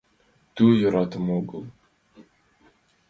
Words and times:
Тул 0.55 0.69
йӧртымӧ 0.81 1.31
огыл. 1.39 1.63